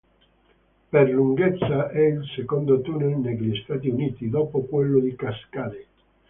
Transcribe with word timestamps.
Per 0.89 1.09
lunghezza 1.13 1.91
è 1.91 1.99
il 1.99 2.25
secondo 2.35 2.81
tunnel 2.81 3.17
negli 3.19 3.55
Stati 3.63 3.87
Uniti, 3.89 4.31
dopo 4.31 4.63
quello 4.63 4.99
di 4.99 5.15
Cascade. 5.15 5.85